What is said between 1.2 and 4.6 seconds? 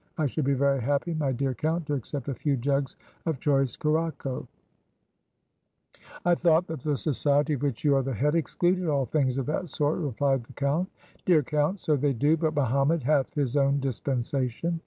dear Count, to accept a few jugs of choice Curaçoa."